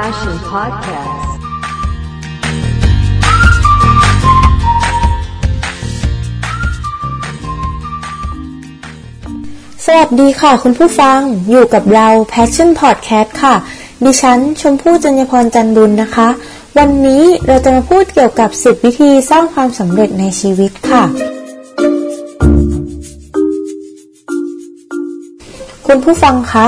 [0.00, 1.12] Passion Podcast
[9.86, 11.18] สวัสดีค่ะ คุณผู้ฟัง
[11.50, 13.54] อยู่กับเรา Passion Podcast ค่ะ
[14.04, 16.28] ดิฉันชมพู่จัญญพรจันบุญนะคะ
[16.78, 21.02] วันนี้เราจะมาพูดเกี่ยวกับ 10 วิธีสร้างความสำเร็จในชีวิตค่ะ
[25.86, 26.66] คุณผู้ฟังคะ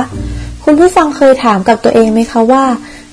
[0.65, 2.65] คุณผู้ฟังเคยถามกับตัวเองไหมคะว่า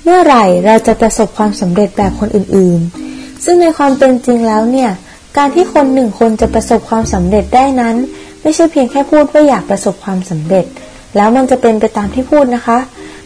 [0.10, 4.92] เมื่อไหร่เราจะประสบความสำเร็จแบบคนอื่นๆ ซึ่งในความเป็นจริงแล้วเนี่ย
[5.38, 7.96] การที่คนหนึ่งคนจะประสบความสำเร็จได้นั้น
[8.42, 10.66] ไม่ใช่เพียงแค่พูดว่าอยากประสบความสำเร็จ
[11.16, 12.80] แล้วมันจะเป็นไปตามที่พูดนะคะ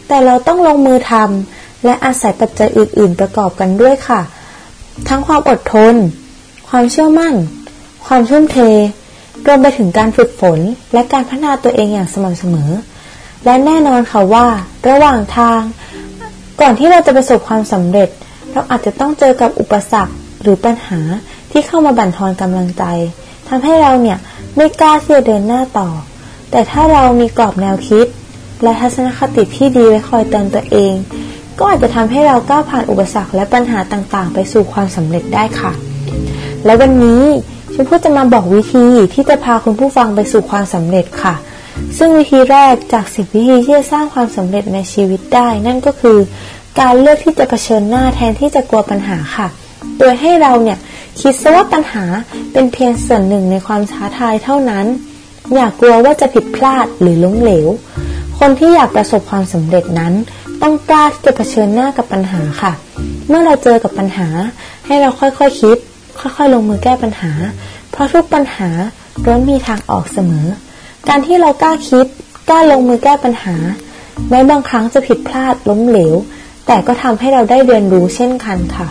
[0.08, 4.20] แต่เราต้องลงมือทำและอาศัยปัจจัยอื่น ๆ ประกอบกันด้วยค่ะ
[5.08, 5.94] ทั้งความอดทน
[6.68, 7.34] ความเชื่อมั่น
[8.06, 8.58] ความทุ่มเท
[9.46, 10.58] รวมไปถึงการฝึกฝน
[10.92, 12.70] และการพัฒนาตัวเองอย่างสม่ำเสมอ
[13.44, 14.46] และแน่นอนค่ะว่า
[14.88, 15.60] ระหว่างทาง
[16.60, 18.08] ก่อนที่เราจะประสบความสำเร็จ
[18.52, 21.00] เราอาจจะต้องเจอกับอุปสรรคหรือปัญหา
[21.50, 22.84] ที่เข้ามาบั่นทอนกำลังใจ
[23.48, 24.18] ทำให้เราเนี่ย
[24.56, 25.88] ไม่กล้าที่จะเดินหน้าต่อ
[26.50, 28.06] แต่ถ้าเรามีกรอบแนวคิด
[28.62, 30.94] และทัศนคติที่ดีไว้คอยเตือนตัวเอง
[31.58, 35.72] ก็อาจจะทำให้เราก้าวผ่านอุปสรรคและปัญหาต่างๆ ไปสู่ความสำเร็จได้ค่ะ
[36.64, 37.22] และวันนี้
[37.74, 41.34] ชมพู่จะมาบอกวิธีที่จะพาคุณผู้ฟังไปสู่ความสำเร็จค่ะ
[41.98, 46.18] ซึ่งวิธีแรกจากสิบวิธีที่จะสร้างความสำเร็จในชีวิตได้ นั่นก็คือ
[46.80, 49.48] การเลือกที่จะเผชิญหน้าแทนที่จะกลัวปัญหาค่ะ
[49.98, 50.78] โดยให้เราเนี่ย
[51.20, 52.04] คิดซะว่าปัญหา
[52.52, 54.86] เป็นเพียงส่วนหนึ่งในความท้าทายเท่านั้น
[55.54, 57.66] อย่ากลัวว่าจะผิดพลาดหรือล้มเหลว
[58.38, 60.12] คนที่อยากประสบความสำเร็จนั้น
[60.62, 62.72] ต้องกล้าที่จะเผชิญหน้ากับปัญหาค่ะ
[63.28, 64.28] เมื่อเราเจอกับปัญหา
[64.86, 65.76] ให้เราค่อยๆคคิด
[66.20, 67.32] ค่อยๆ ลงมือแก้ปัญหา
[67.90, 68.68] เพราะทุกปัญหา
[69.24, 70.46] ล้วนมีทางออกเสมอ
[71.08, 72.06] การที่เรากล้าคิด
[72.48, 73.56] กล้าลงมือแก้ปัญหา
[74.30, 76.14] แม้บางครั้งจะผิดพลาดล้มเหลว
[76.66, 78.86] แต่ก็ทำให้เราได้เรียนรู้เช่นกันค่ะ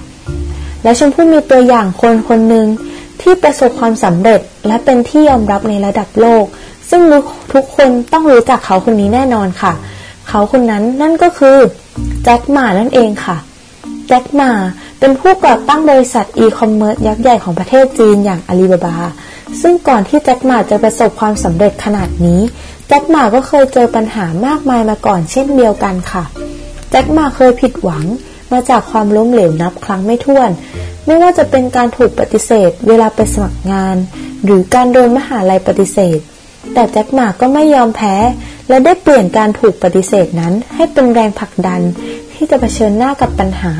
[0.83, 2.67] และชมพู่มีตัวอย่างคนคนหนึ่ง
[3.21, 6.45] ที่ประสบความสำเร็จและเป็นที่ยอมรับในระดับโลก
[6.89, 7.01] ซึ่ง
[7.53, 9.73] ทุกคนต้องรู้จักเขาคนนี้แน่นอนค่ะ
[10.27, 11.57] เขาคนนั้นนั่นก็คือ
[12.23, 13.37] แจ็คหมานั่นเองค่ะ
[14.07, 14.51] แจ็คหมา
[15.03, 18.97] เป็นผู้ก่อตั้งบริษัทอีคอมเมิร์ซยักษ์ใหญ่ของประเทศจีนอย่างอาลีบาบา
[19.61, 22.41] ซึ่งก่อนที่แจ็คหมาจะประสบความสำเร็จขนาดนี้
[22.87, 26.23] แจ็คหมาก็เคยเจอปัญหามากมายมาก่อนเช่นเดียวกันค่ะ
[26.89, 28.05] แจ็คหมาเคยผิดหวัง
[28.51, 30.49] มาจากความล้มเหลวนับครั้งไม่ถ้วน
[31.05, 33.95] ไม่ว่าจะเป็นการถูกปฏิเสธ เวลาไปสมัครงาน
[34.43, 36.17] หรือการโดนมหาลัยปฏิเสธ
[36.73, 38.15] แต่แจ็คหมาก็ไม่ยอมแพ้
[38.71, 41.81] และได้เปลี่ยนการถูกปฏิเสธนั้นให้เป็นแรงผลักดัน
[42.33, 43.73] ที่จะเผชิญหน้ากับปัญหา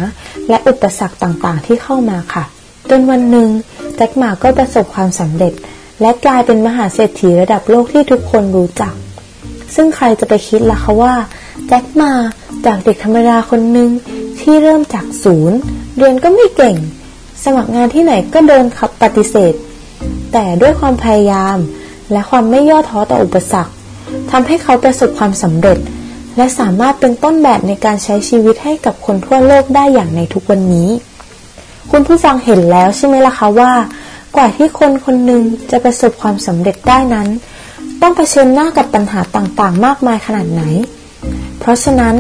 [0.50, 2.44] และอุปสรรคต่างๆ ที่เข้ามาค่ะ
[2.90, 3.50] จนวันหนึ่ง
[3.96, 5.54] แจ็คหมาก็ประสบความสำเร็จ
[6.02, 8.94] และกลายเป็นมหาเศรษฐีระดับโลกที่ทุกคนรู้จัก
[9.76, 11.16] ซึ่งใครจะไปคิดล่ะคะว่า
[11.68, 12.12] แจ็คมา
[12.66, 13.90] จากเด็กธรรมดาคนหนึ่ง
[14.42, 15.58] ที่เริ่มจากศูนย์
[15.96, 16.78] เรียนก็ไม่เก่ง
[17.44, 19.54] สมัครงานที่ไหนก็โดนขับปฏิเสธ
[20.34, 21.58] แต่ด้วยความพยายาม
[22.12, 23.74] และความไม่ย่อท้อต่ออุปสรรค
[24.32, 25.80] ทำให้เขาประสบความสำเร็จ
[26.38, 30.90] และสามารถเป็นต้นแบบในการใช้ชีวิตให้กับคนทั่วโลกได้อย่างในทุกวันนี้
[31.92, 33.72] คุณผู้ฟังเห็นแล้วใช่ไหมล่ะคะว่า
[34.36, 37.28] กว่าที่คนคนหนึ่งจะประสบความสำเร็จได้นั้น
[38.02, 40.64] ต้องเผชิญหน้ากับปัญหาต่างๆ มากมายขนาดไหน
[41.60, 42.16] เพราะฉะนั้น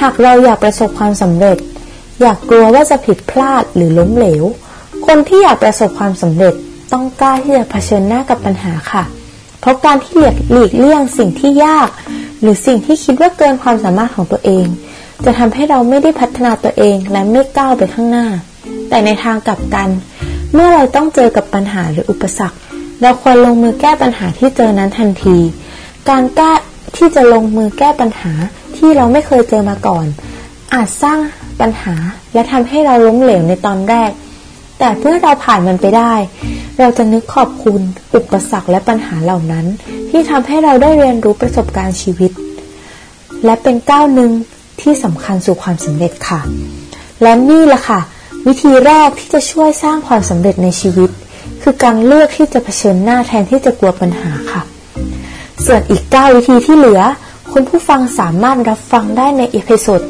[0.00, 1.58] หากเราอยากประสบความสำเร็จ
[2.20, 4.44] อยากกลัวว่าจะผิดพลาดหรือล้มเหลว
[5.06, 6.54] คนที่อยากประสบความสำเร็จ
[6.92, 9.04] ต้องกล้าที่จะเผชิญหน้ากับปัญหาค่ะ
[9.64, 10.14] เพราะการที่
[10.52, 11.88] หลีกเลี่ยงสิ่งที่ยาก
[12.40, 14.66] หรือสิ่งที่คิดว่าเกินความสามารถของตัวเอง
[15.24, 18.26] จะทำให้เราไม่ได้พัฒนาตัวเองและไม่ก้าวไปข้างหน้า
[18.88, 19.88] แต่ในทางกลับกัน
[20.54, 22.56] เมื่อเราต้องเจอกับปัญหาหรืออุปสรรค
[23.02, 25.36] เราควรลงมือแก้ปัญหาที่เจอนั้นทันที
[26.10, 26.52] การกล้า
[26.96, 28.32] ที่จะลงมือแก้ปัญหา
[28.76, 30.06] ที่เราไม่เคยเจอมาก่อน
[30.74, 31.18] อาจสร้าง
[31.60, 31.94] ปัญหา
[32.32, 34.10] และทำให้เราล้มเหลวในตอนแรก
[34.86, 36.14] แต่เมื่อเราผ่านมันไปได้
[36.80, 37.80] เราจะนึกขอบคุณ
[38.14, 39.66] อุปสรรคและปัญหาเหล่านั้น
[40.10, 42.32] ที่ทำให้เราได้เรียนรู้ประสบการณ์ชีวิต
[43.44, 44.30] และเป็นก้าวหนึ่ง
[44.80, 46.40] ที่สำคัญสู่ความสำเร็จค่ะ
[47.22, 48.00] และนี่แหละค่ะ
[48.46, 51.10] วิธีแรกที่จะช่วยสร้างความสำเร็จในชีวิต
[51.62, 54.62] คือการเลือกที่จะเผชิญหน้าแทนที่จะกลัวปัญหาค่ะ
[55.66, 57.00] ส่วนอีก 9 วิธีที่เหลือ
[57.52, 60.02] คุณผู้ฟังสามารถรับฟังได้ในอีพิโซด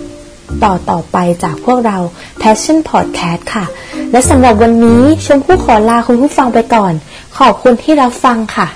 [0.64, 1.98] ต่อต่อไปจากพวกเรา
[2.40, 3.64] Passion Podcast ค่ะ
[4.14, 6.92] และสำหรับวันนี้ชมพู่ขอลาคุณผู้ฟังไปก่อน
[7.38, 8.66] ขอบคุณที่รับฟังค่ะ